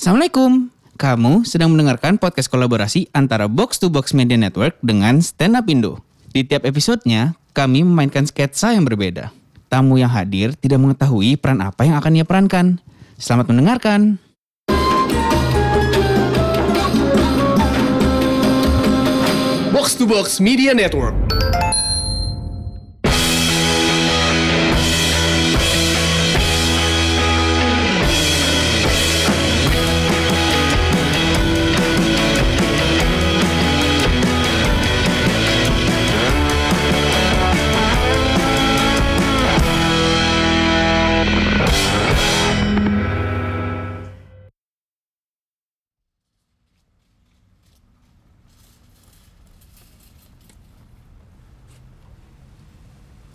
[0.00, 0.72] Assalamualaikum.
[0.96, 6.00] Kamu sedang mendengarkan podcast kolaborasi antara Box to Box Media Network dengan Stand Up Indo.
[6.32, 9.28] Di tiap episodenya, kami memainkan sketsa yang berbeda.
[9.68, 12.80] Tamu yang hadir tidak mengetahui peran apa yang akan ia perankan.
[13.20, 14.16] Selamat mendengarkan.
[19.68, 21.19] Box to Box Media Network.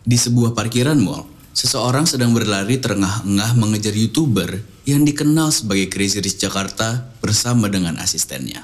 [0.05, 6.45] Di sebuah parkiran mall, seseorang sedang berlari terengah-engah mengejar YouTuber yang dikenal sebagai Crazy Rich
[6.45, 8.61] Jakarta bersama dengan asistennya.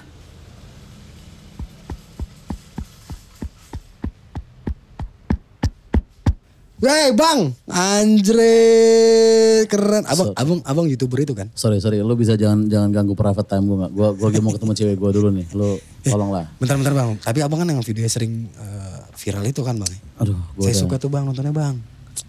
[6.81, 8.57] Wey bang, Andre
[9.69, 10.01] keren.
[10.01, 11.53] Abang, So- abang, abang youtuber itu kan?
[11.53, 13.91] Sorry sorry, lu bisa jangan jangan ganggu private time gue nggak.
[13.93, 15.45] Gue gue lagi mau ketemu cewek gue dulu nih.
[15.53, 16.49] Lu tolonglah.
[16.57, 17.09] Bentar-bentar bang.
[17.21, 18.90] Tapi abang kan yang videonya sering eh,
[19.21, 19.93] viral itu kan bang?
[20.17, 21.77] Aduh, gue Saya udah, suka tuh bang nontonnya bang.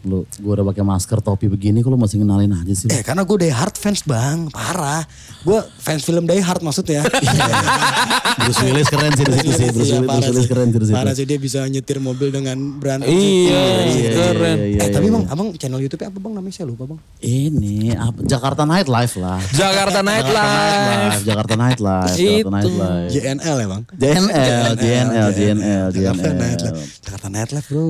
[0.03, 2.87] Lu gue udah pakai masker topi begini, kok lu masih ngenalin aja sih?
[2.87, 2.91] lu?
[2.91, 5.07] Eh karena gue Die Hard fans bang, parah.
[5.41, 7.07] Gue fans film Die Hard maksudnya.
[8.43, 9.69] Bruce Willis keren sih di situ sih.
[9.71, 10.51] Bruce Iya, Willis, parah Bruce Willis sih.
[10.51, 10.97] keren sih di situ.
[10.97, 13.09] Parah sih dia bisa nyetir mobil dengan berantem.
[13.09, 14.57] Iya, Iya, keren.
[14.57, 15.15] iya, iya, eh tapi iya.
[15.15, 16.99] bang, abang channel YouTube apa bang namanya saya lupa bang.
[17.21, 18.19] Ini apa?
[18.25, 19.39] Jakarta Night Live lah.
[19.53, 21.21] Jakarta Nightlife.
[21.23, 22.11] Jakarta Night Live.
[22.13, 22.27] Itu.
[22.43, 23.11] Jakarta Night Live.
[23.13, 23.83] JNL ya bang.
[23.93, 26.75] JNL, JNL, JNL, Jakarta Night JNL.
[26.75, 26.91] Live.
[26.99, 27.87] Jakarta Night Live bro.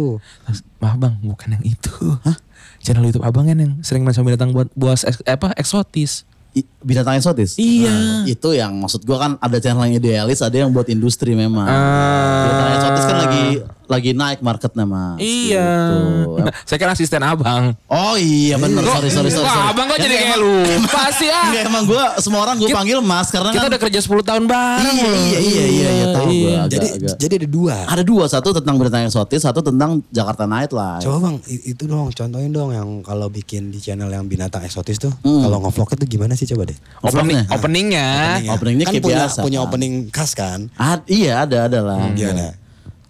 [0.83, 1.82] Maaf bang, bukan yang itu.
[2.23, 2.37] Hah?
[2.79, 6.27] Channel YouTube abang kan yang sering main sama binatang buat buas eks- apa eksotis.
[6.53, 7.57] I- Binatang eksotis?
[7.57, 7.89] Iya.
[7.89, 11.65] Nah, itu yang maksud gua kan ada channel yang idealis, ada yang buat industri memang.
[11.65, 12.45] Ah.
[12.45, 13.32] Binatang eksotis kan lagi
[13.93, 15.17] lagi naik marketnya mas.
[15.17, 15.69] Iya.
[15.93, 16.49] Gitu.
[16.65, 17.77] Saya kan asisten abang.
[17.87, 19.45] Oh iya bener, sorry sorry sorry.
[19.45, 21.45] Wah, abang kok jadi kayak emang- lupa sih ah.
[21.47, 24.45] Enggak emang gue semua orang gue panggil mas karena Kita kan udah kerja 10 tahun
[24.45, 24.97] bareng.
[24.97, 26.41] iya, iya iya iya iya tahu Iya.
[26.41, 27.17] gue agak, Jadi agak.
[27.19, 27.77] jadi ada dua.
[27.85, 31.03] ada dua satu tentang binatang eksotis satu tentang Jakarta Night Live.
[31.03, 35.13] Coba bang, itu dong contohin dong yang kalau bikin di channel yang binatang eksotis tuh,
[35.21, 35.43] Hmm.
[35.43, 36.79] kalau ngevlog itu gimana sih coba deh?
[37.01, 37.43] Opening, Vlognya.
[37.53, 38.09] openingnya.
[38.49, 39.67] Openingnya kan kayak punya, biasa, punya kan.
[39.67, 40.59] opening khas kan?
[40.75, 42.01] Ad- iya ada ada lah.
[42.11, 42.57] Gimana?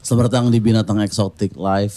[0.02, 1.94] Selamat datang di binatang eksotik live.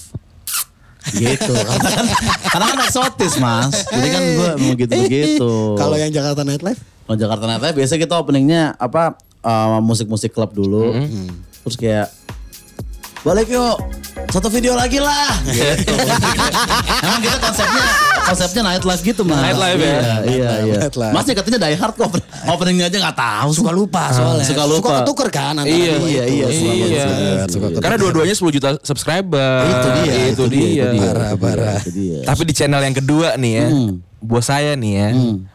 [1.06, 2.06] gitu karena kan
[2.50, 6.82] karena kan eksotis mas jadi kan gue mau gitu begitu Kalau yang Jakarta Nightlife?
[7.06, 9.14] Kalau Jakarta Night Live biasanya kita openingnya apa
[9.46, 10.98] uh, musik-musik klub dulu.
[11.62, 12.10] Terus kayak
[13.22, 13.78] balik yuk
[14.34, 15.94] satu video lagi lah gitu.
[17.06, 17.86] Emang kita konsepnya
[18.26, 19.38] konsepnya night live gitu mas.
[19.38, 19.94] Night live ya?
[19.94, 20.76] Iya iya iya.
[20.82, 21.14] Night live.
[21.14, 23.50] Mas nih katanya die hard kok open- openingnya aja nggak tahu.
[23.52, 24.44] Suka lupa soalnya.
[24.44, 24.82] Suka lupa.
[24.82, 26.48] Suka ketuker kan antara Iya, iya, iya,
[27.46, 27.78] Suka iya.
[27.78, 29.56] Karena dua-duanya 10 juta subscriber.
[29.64, 30.14] Itu dia.
[30.28, 30.86] Itu, dia.
[30.92, 31.80] Parah, itu dia, parah.
[31.80, 32.20] itu dia.
[32.24, 33.92] Tapi di channel yang kedua nih ya, Hmm.
[34.20, 35.08] bos saya nih ya,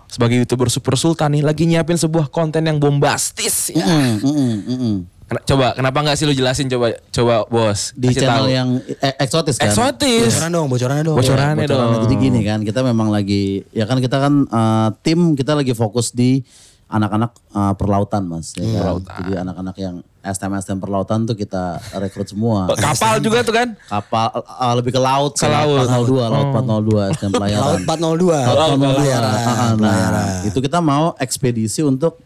[0.07, 3.83] sebagai youtuber super sultan nih lagi nyiapin sebuah konten yang bombastis ya.
[3.83, 4.97] Mm, mm, mm, mm, mm.
[5.01, 8.51] Kena- Coba kenapa nggak sih lu jelasin coba coba bos Di Kasih channel tahu.
[8.51, 8.69] yang
[8.99, 9.71] eh, eksotis kan.
[9.71, 10.35] eksotis.
[10.35, 11.17] Bocoran dong, bocorannya dong.
[11.17, 11.95] Bocorannya Bocorannya.
[11.95, 12.03] dong.
[12.05, 16.11] Jadi gini kan, kita memang lagi ya kan kita kan eh, tim kita lagi fokus
[16.11, 16.43] di
[16.87, 18.51] anak-anak eh, perlautan mas.
[18.53, 19.07] Ya kan?
[19.23, 22.67] Jadi anak-anak yang STM STM perlautan tuh kita rekrut semua.
[22.75, 23.79] Kapal juga tuh kan?
[23.81, 25.87] Kapal eh, lebih ke laut, Ke laut.
[25.87, 27.63] 402, laut 402 STM pelayaran.
[27.63, 28.35] Laut 402.
[28.35, 28.99] Laut 402.
[28.99, 29.31] Pelayaran.
[29.31, 32.19] Ah, ah, Nah, itu kita mau ekspedisi untuk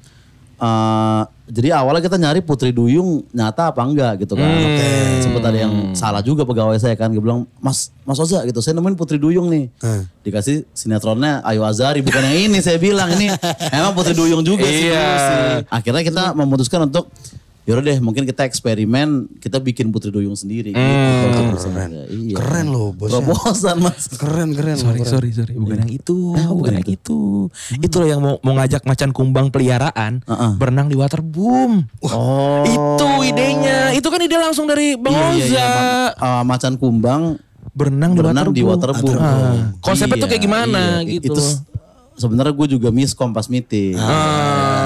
[0.56, 4.48] eh, jadi awalnya kita nyari Putri Duyung nyata apa enggak gitu kan.
[5.20, 7.12] Sempet ada yang salah juga pegawai saya kan.
[7.12, 9.68] Dia bilang, Mas, Mas Oza gitu, saya nemuin Putri Duyung nih.
[10.24, 13.12] Dikasih sinetronnya Ayu Azari, bukan yang ini saya bilang.
[13.12, 13.28] Ini
[13.76, 14.88] emang Putri Duyung juga sih.
[14.88, 15.04] Iya.
[15.20, 15.36] sih.
[15.68, 17.12] Akhirnya kita memutuskan untuk
[17.64, 20.84] Yaudah deh mungkin kita eksperimen kita bikin Putri Duyung sendiri gitu.
[21.32, 22.04] Kalau bisa ada.
[22.12, 22.36] Iya.
[22.36, 23.24] Keren loh bosnya.
[23.24, 24.04] Terobosan mas.
[24.12, 24.76] Keren, keren.
[24.76, 25.08] Sorry, keren.
[25.08, 25.54] sorry, sorry.
[25.56, 26.16] Bukan yang itu.
[26.36, 27.48] bukan yang itu.
[27.80, 30.52] Itu loh yang mau, mau ngajak macan kumbang peliharaan Heeh.
[30.60, 31.88] berenang di waterboom.
[32.04, 32.68] Oh.
[32.68, 33.96] Itu idenya.
[33.96, 35.48] Itu kan ide langsung dari Bang Iya, iya, Oza.
[35.48, 35.64] iya.
[35.64, 37.22] Ma- uh, macan kumbang
[37.74, 39.18] Berenang, berenang di waterboom.
[39.18, 39.74] Ah.
[39.82, 41.34] Konsepnya tuh kayak gimana I- gitu.
[41.34, 41.42] Itu
[42.14, 43.98] sebenarnya gue juga miskom pas meeting.
[43.98, 44.83] Ah.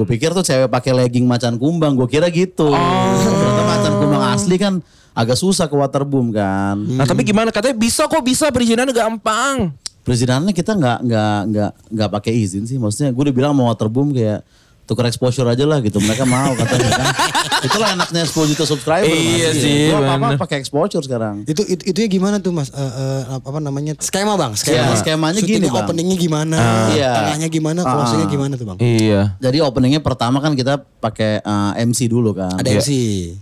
[0.00, 2.72] Gue pikir tuh cewek pakai legging macan kumbang, gue kira gitu.
[2.72, 3.20] Oh.
[3.20, 4.80] Ternyata macan kumbang asli kan
[5.12, 6.80] agak susah ke waterboom kan.
[6.80, 9.76] Nah tapi gimana katanya bisa kok bisa perizinannya gampang.
[10.00, 12.80] Perizinannya kita nggak nggak nggak nggak pakai izin sih.
[12.80, 14.40] Maksudnya gue udah bilang mau waterboom kayak
[14.90, 15.96] tukar exposure aja lah gitu.
[15.96, 17.06] Mereka mau katanya kan.
[17.66, 19.06] Itulah enaknya 10 juta subscriber.
[19.06, 19.56] Iya Mas.
[19.56, 21.46] sih, Gua apa-apa pakai exposure sekarang.
[21.46, 22.68] Itu itu itunya gimana tuh Mas?
[22.68, 23.94] Eh, eh, apa namanya?
[23.96, 24.90] Skema Bang, skema.
[24.90, 25.86] Iya, skemanya gini, Bang.
[25.86, 26.56] openingnya gimana?
[26.90, 27.12] Iya.
[27.14, 27.80] Tengahnya gimana?
[27.80, 28.78] Closingnya gimana tuh Bang?
[28.80, 29.38] Iya.
[29.38, 32.56] Jadi openingnya pertama kan kita pakai eh, MC dulu kan.
[32.56, 32.90] Ada MC.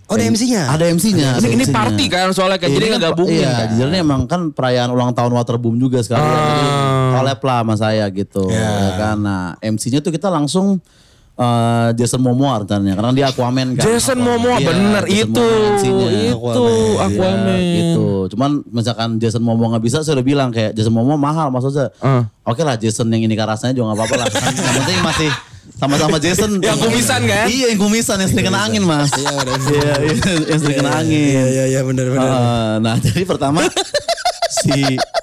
[0.05, 0.63] Oh, ada MC-nya.
[0.69, 1.31] Ada MC-nya.
[1.35, 2.69] Ini, ada ini party kan soalnya kan.
[2.69, 3.89] Jadi kan nggak gabungin Iya, kan.
[3.89, 6.27] ini emang kan perayaan ulang tahun Waterboom juga sekarang.
[6.27, 7.11] Jadi Ah.
[7.15, 8.51] collab lah sama saya gitu.
[8.51, 9.17] Ya kan.
[9.19, 10.83] Nah, MC-nya tuh kita langsung
[11.39, 13.83] eh, Jason Momoa rencananya karena dia Aquaman kan.
[13.87, 15.03] Jason Momoa, Iya, bener.
[15.07, 15.95] Jason Itu, Momoa itu
[16.67, 17.61] Iya, Aquaman.
[17.79, 18.07] gitu.
[18.35, 21.95] Cuman misalkan Jason Momoa nggak bisa, saya udah bilang kayak Jason Momoa mahal maksudnya.
[21.99, 22.27] Ah.
[22.43, 24.27] Oke lah Jason yang ini rasanya juga nggak apa-apa lah.
[24.29, 25.31] Kan yang penting masih
[25.75, 26.51] sama-sama Jason.
[26.59, 27.47] Yang kumisan kan?
[27.47, 29.11] Iya yang kumisan yang sering kena angin mas.
[29.13, 29.59] Iya, benar.
[29.63, 30.15] Iya iya,
[30.49, 31.23] yang sering kena angin.
[31.23, 32.29] Iya, iya, iya, benar, benar.
[32.29, 33.63] Ah, nah jadi pertama
[34.51, 34.75] si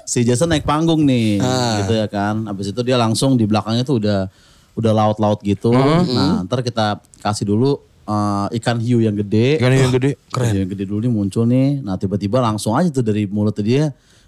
[0.06, 1.82] si Jason naik panggung nih, Ah.
[1.82, 2.46] gitu ya kan.
[2.46, 4.30] Habis itu dia langsung di belakangnya tuh udah
[4.76, 5.72] udah laut-laut gitu.
[5.72, 9.56] Nah ntar kita kasih dulu eh, ikan hiu yang gede.
[9.56, 10.10] Ikan hiu yang gede.
[10.28, 10.52] Keren.
[10.52, 11.80] Yang gede dulu nih muncul nih.
[11.80, 13.84] Nah tiba-tiba langsung aja tuh dari mulutnya dia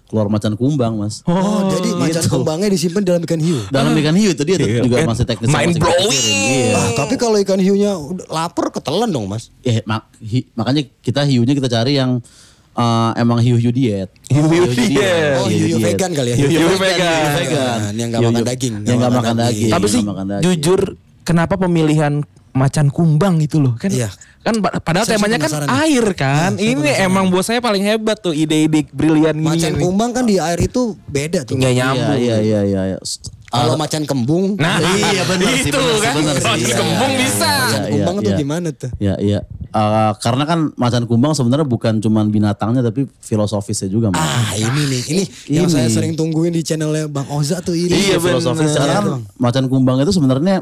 [0.09, 1.21] keluar macan kumbang mas.
[1.29, 2.33] Oh, jadi macan gitu.
[2.33, 3.61] kembangnya disimpan dalam ikan hiu.
[3.69, 5.53] Dalam ikan hiu itu dia tuh juga masih teknis.
[5.53, 6.25] Mind blowing.
[6.49, 6.73] Iya.
[6.73, 9.53] Ah, tapi kalau ikan hiunya udah lapar ketelan dong, Mas.
[9.61, 12.25] Eh, mak- hi- makanya kita hiunya kita cari yang
[12.79, 14.09] eh, emang hiu-hiu diet.
[14.25, 15.35] Hiu-hiu diet.
[15.37, 16.35] Oh, hiu-hiu vegan kali ya.
[16.37, 16.95] Hiu-hiu vegan.
[16.95, 17.79] hiu-hiu vegan.
[17.91, 19.69] Yang nggak Hiu-hiu- makan daging, Yang nggak makan daging.
[19.69, 20.01] Tapi sih
[20.41, 20.79] jujur
[21.21, 24.09] kenapa pemilihan macan kumbang gitu loh kan Iya.
[24.41, 25.69] kan pa- padahal Saya temanya kan nih.
[25.79, 30.41] air kan ini emang buat saya paling hebat tuh ide-ide brilian Macan kumbang kan di
[30.41, 31.55] air itu beda tuh.
[31.55, 32.81] nggak Iya, nyambung iya, iya, iya.
[32.89, 32.97] iya.
[33.49, 34.77] Kalau macan kembung, nah
[35.09, 36.13] iya benar sih, itu kan.
[36.21, 38.37] Macan Iya, kembung iya, bisa iya, macan iya, kumbang tuh iya.
[38.37, 38.89] gimana tuh?
[39.01, 39.39] Ya, iya.
[39.69, 44.21] Eh, karena kan macan kumbang sebenarnya bukan cuman binatangnya tapi filosofisnya juga, Mas.
[44.21, 45.73] Ah ini nih, ini, yang Ini.
[45.73, 47.89] saya sering tungguin di channelnya Bang Oza tuh ini.
[47.89, 48.81] Iya, filosofis bener.
[48.85, 49.05] karena kan
[49.41, 50.61] macan kumbang itu sebenarnya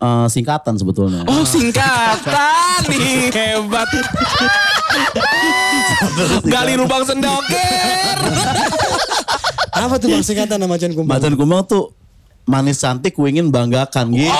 [0.00, 1.20] eh, singkatan sebetulnya.
[1.28, 3.88] oh singkatan nih hebat
[6.44, 8.16] gali lubang sendoker
[9.76, 11.20] Apa tuh bang singkatan nama macan kumbang?
[11.20, 11.92] Macan kumbang tuh
[12.46, 14.30] manis cantik kuingin banggakan gitu.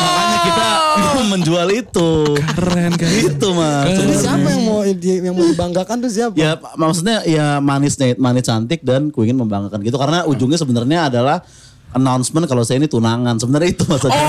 [0.00, 0.66] Makanya kita
[1.30, 2.10] menjual itu.
[2.50, 3.10] Keren kan?
[3.10, 3.92] Itu mas.
[3.92, 6.34] Jadi siapa yang mau yang mau dibanggakan tuh siapa?
[6.34, 11.06] Ya mak- maksudnya ya manis nih, manis cantik dan kuingin membanggakan gitu karena ujungnya sebenarnya
[11.06, 11.44] adalah
[11.92, 14.24] announcement kalau saya ini tunangan sebenarnya itu maksudnya.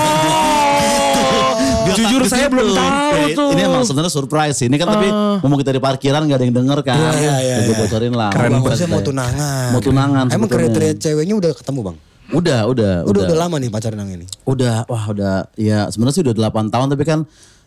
[1.81, 2.53] Biar jujur takut saya gitu.
[2.53, 3.49] belum tahu Ya, tuh.
[3.51, 4.69] Ini emang sebenarnya surprise sih.
[4.69, 5.07] Ini kan tapi
[5.41, 6.97] ngomong kita di parkiran gak ada yang denger kan.
[7.15, 7.79] Iya, iya, Gue iya.
[7.79, 8.29] bocorin lah.
[8.29, 8.87] Bang Ngomong Oza kita.
[8.87, 9.67] mau tunangan.
[9.71, 11.97] Mau tunangan Emang kriteria ceweknya udah ketemu bang?
[12.31, 14.25] Udah, udah, Udah udah lama nih pacaran yang ini.
[14.43, 17.19] Udah, wah udah, ya sebenarnya sih udah 8 tahun tapi kan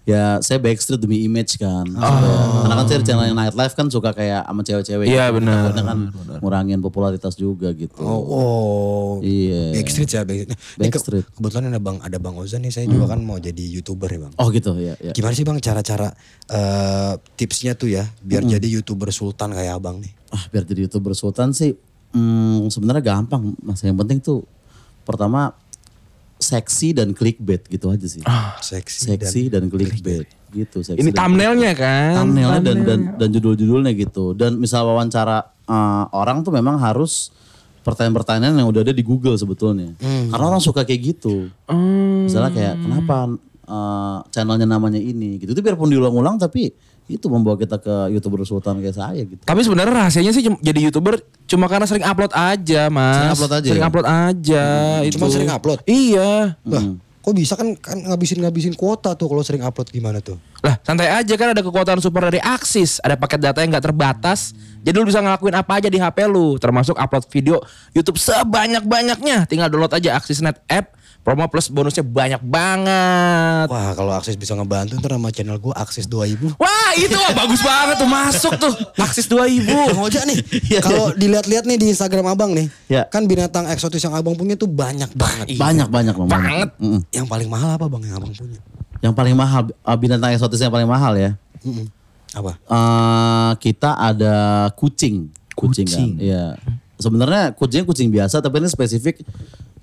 [0.05, 1.85] ya saya backstreet demi image kan.
[1.85, 5.07] Supaya- Karena kan saya di channel yang nightlife kan suka kayak sama cewek-cewek.
[5.09, 5.37] Iya, gitu.
[5.41, 5.99] benar, Takutnya kan
[6.41, 7.97] ngurangin popularitas juga gitu.
[7.97, 9.09] Oh, oh.
[9.21, 9.73] Iya.
[9.75, 10.49] Backstreet ya Backstreet.
[10.53, 11.25] Ke- Backstreet.
[11.31, 12.69] kebetulan ada bang ada bang Oza nih.
[12.69, 14.33] Saya juga kan mau jadi youtuber ya bang.
[14.37, 14.93] Oh gitu ya.
[14.99, 15.13] ya.
[15.13, 16.09] Gimana sih bang cara-cara
[16.49, 20.13] eh, tipsnya tuh ya biar jadi youtuber sultan kayak abang nih?
[20.29, 21.73] Ah, biar jadi youtuber sultan sih
[22.13, 23.57] hmm, sebenarnya gampang.
[23.59, 24.45] Mas yang penting tuh
[25.05, 25.55] pertama
[26.41, 28.21] seksi dan clickbait gitu aja sih.
[28.61, 30.83] Seksi, seksi dan, clickbait gitu.
[30.83, 34.35] Seksi ini dan thumbnailnya kan thumbnailnya dan dan dan judul-judulnya gitu.
[34.35, 37.31] Dan misal wawancara eh, orang tuh memang harus
[37.85, 39.93] pertanyaan-pertanyaan yang udah ada di Google sebetulnya.
[40.01, 41.53] Karena orang suka kayak gitu.
[42.25, 45.53] Misalnya kayak kenapa eh, channelnya namanya ini gitu.
[45.53, 46.71] Itu biarpun diulang-ulang tapi
[47.05, 49.37] itu membawa kita ke youtuber sultan kayak saya gitu.
[49.45, 53.21] Tapi sebenarnya rahasianya sih jadi youtuber cuma karena sering upload aja mas.
[53.21, 53.89] Sering upload aja Sering ya?
[53.89, 54.65] upload aja.
[55.05, 55.15] itu.
[55.17, 55.79] Cuma sering upload?
[55.85, 56.57] Iya.
[56.65, 56.83] Lah,
[57.21, 60.41] kok bisa kan kan ngabisin-ngabisin kuota tuh kalau sering upload gimana tuh?
[60.65, 63.05] Lah santai aja kan ada kekuatan super dari Axis.
[63.05, 64.57] Ada paket data yang nggak terbatas.
[64.81, 66.57] Jadi lu bisa ngelakuin apa aja di HP lu.
[66.57, 67.61] Termasuk upload video
[67.93, 69.45] YouTube sebanyak-banyaknya.
[69.45, 70.97] Tinggal download aja Axisnet app.
[71.25, 73.67] Promo plus bonusnya banyak banget.
[73.73, 76.53] Wah kalau akses bisa ngebantu ntar sama channel gue akses 2000.
[76.61, 78.75] Wah itu wah, bagus banget tuh masuk tuh.
[79.01, 79.65] Axis 2000.
[79.65, 80.37] Bang Oja nih,
[80.85, 83.09] kalau dilihat-lihat nih di Instagram abang nih, Ya.
[83.09, 85.57] kan binatang eksotis yang abang punya tuh banyak banget.
[85.57, 86.13] Banyak banyak.
[86.29, 86.69] Banget.
[86.77, 87.01] Mm-mm.
[87.09, 88.61] Yang paling mahal apa bang yang abang punya?
[89.01, 91.41] Yang paling mahal eh, binatang eksotis yang paling mahal ya.
[91.65, 91.89] Mm-mm.
[92.37, 92.53] Apa?
[92.61, 95.33] eh kita ada kucing.
[95.57, 96.21] Kucing, kan.
[96.21, 96.61] Iya.
[97.01, 99.25] Sebenarnya kucingnya kucing biasa tapi ini spesifik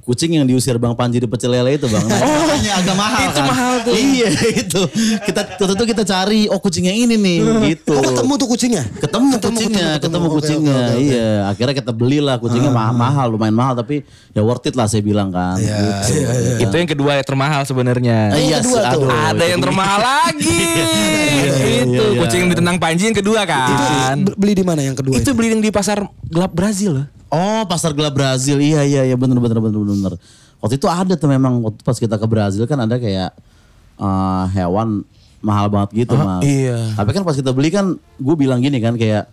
[0.01, 2.01] kucing yang diusir Bang Panji di pecel lele itu Bang.
[2.03, 3.47] Nah, makanya agak mahal itu kan.
[3.47, 3.93] mahal tuh.
[3.93, 4.81] Iya itu.
[5.21, 7.37] Kita itu kita cari oh kucing yang ini nih
[7.71, 7.93] gitu.
[7.93, 8.83] Oh ketemu tuh kucingnya?
[8.93, 10.73] Ketemu, kucingnya, ketemu, Oke, kucingnya.
[10.73, 11.03] oke, oke, oke.
[11.03, 14.99] Iya, akhirnya kita belilah kucingnya ma- mahal, lumayan mahal tapi ya worth it lah saya
[14.99, 15.55] bilang kan.
[15.55, 16.11] Iya, gitu.
[16.15, 16.55] iya, iya.
[16.59, 18.17] Itu yang kedua yang termahal sebenarnya.
[18.33, 19.05] Eh, iya, kedua sih, tuh.
[19.05, 20.61] aduh, Ada itu yang termahal lagi.
[21.31, 21.53] iya,
[21.83, 22.19] itu iya.
[22.19, 24.15] kucing yang ditendang Panji yang kedua Itu kan.
[24.23, 25.13] be- beli di mana yang kedua?
[25.13, 27.07] Itu beli yang di pasar gelap Brazil loh.
[27.31, 28.59] Oh, pasar gelap Brazil.
[28.59, 30.13] Iya, iya, iya, bener, bener, bener, bener.
[30.59, 33.31] Waktu itu ada tuh memang waktu pas kita ke Brazil kan ada kayak
[33.97, 35.07] eh, hewan
[35.41, 36.45] mahal banget gitu mas.
[36.45, 36.93] iya.
[36.93, 39.25] Tapi kan pas kita beli kan gue bilang gini kan kayak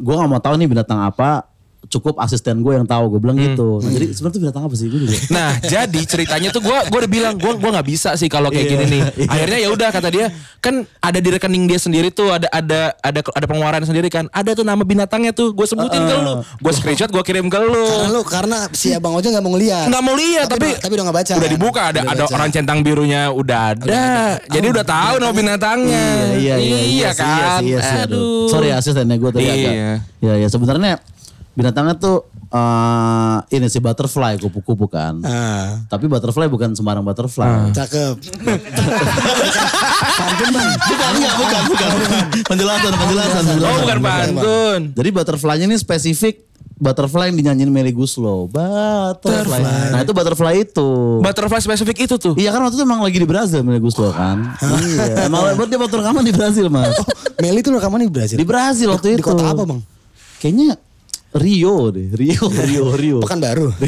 [0.00, 1.44] gue nggak mau tahu nih binatang apa
[1.86, 3.80] cukup asisten gue yang tahu gue bilang gitu.
[3.80, 5.16] Nah, jadi sebenarnya tuh binatang apa sih gue juga.
[5.32, 8.66] Nah, jadi ceritanya tuh gua gua udah bilang gua gua nggak bisa sih kalau kayak
[8.68, 9.02] gini nih.
[9.24, 10.26] Akhirnya ya udah kata dia,
[10.58, 14.28] kan ada di rekening dia sendiri tuh ada ada ada ada pengeluaran sendiri kan.
[14.28, 16.34] Ada tuh nama binatangnya tuh, gue sebutin ke lu.
[16.58, 17.86] Gue screenshot, gue kirim ke lu.
[17.86, 19.88] Karena lu karena si Abang Oja gak mau ngeliat.
[19.88, 21.32] Nggak mau lihat tapi udah- tapi udah nggak baca.
[21.32, 21.54] Udah kan?
[21.54, 22.34] dibuka ada Udah ada baca.
[22.34, 23.86] orang centang birunya udah ada.
[24.46, 26.06] Jadi udah tahu nama binatangnya.
[26.36, 27.30] iya, iya, iya, sih, kan.
[27.30, 28.18] Iya, sih, iya, sih, aduh.
[28.20, 28.48] Aduh.
[28.48, 29.54] Sorry ya asistennya gue tadi Iya.
[29.54, 29.74] agak.
[30.20, 30.92] Ya, ya sebenarnya
[31.50, 35.22] binatangnya tuh eh ini si butterfly kupu-kupu kan.
[35.22, 37.70] Ah, Tapi butterfly bukan sembarang butterfly.
[37.70, 38.14] cakep.
[40.20, 41.90] Bukan, enggak, bukan, bukan.
[42.46, 44.80] Penjelasan, penjelasan, Oh bukan pantun.
[44.92, 46.48] Jadi butterfly-nya ini spesifik
[46.80, 48.48] butterfly yang dinyanyiin Melly Guslow.
[48.48, 49.60] Butterfly.
[49.92, 50.88] Nah itu butterfly itu.
[51.20, 52.34] Butterfly spesifik itu tuh.
[52.34, 54.56] Iya kan waktu itu emang lagi di Brazil Melly Guslow kan.
[54.80, 55.28] iya.
[55.28, 56.96] Emang buat dia waktu rekaman di Brazil mas.
[57.38, 58.36] Meli tuh rekaman di Brazil.
[58.40, 59.24] Di Brazil waktu Di itu.
[59.24, 59.80] kota apa, Bang?
[60.40, 60.80] Kayaknya
[61.30, 62.10] Rio deh.
[62.10, 63.18] Rio, Rio, Rio.
[63.22, 63.70] Pekanbaru.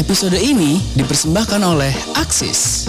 [0.00, 2.88] Episode ini dipersembahkan oleh Axis.